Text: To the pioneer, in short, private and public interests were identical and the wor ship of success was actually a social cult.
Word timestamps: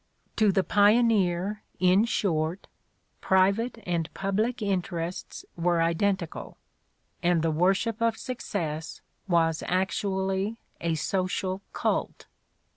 To 0.37 0.51
the 0.51 0.63
pioneer, 0.63 1.61
in 1.79 2.05
short, 2.05 2.65
private 3.21 3.77
and 3.85 4.11
public 4.15 4.59
interests 4.59 5.45
were 5.55 5.79
identical 5.79 6.57
and 7.21 7.43
the 7.43 7.51
wor 7.51 7.75
ship 7.75 8.01
of 8.01 8.17
success 8.17 9.01
was 9.27 9.61
actually 9.67 10.57
a 10.79 10.95
social 10.95 11.61
cult. 11.71 12.25